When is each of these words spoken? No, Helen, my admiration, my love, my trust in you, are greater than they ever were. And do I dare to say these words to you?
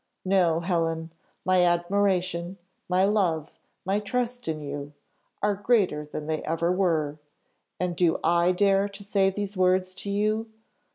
No, 0.25 0.61
Helen, 0.61 1.11
my 1.45 1.61
admiration, 1.63 2.57
my 2.89 3.03
love, 3.05 3.53
my 3.85 3.99
trust 3.99 4.47
in 4.47 4.59
you, 4.59 4.93
are 5.43 5.53
greater 5.53 6.07
than 6.07 6.25
they 6.25 6.41
ever 6.41 6.71
were. 6.71 7.19
And 7.79 7.95
do 7.95 8.17
I 8.23 8.51
dare 8.51 8.89
to 8.89 9.03
say 9.03 9.29
these 9.29 9.55
words 9.55 9.93
to 9.93 10.09
you? 10.09 10.49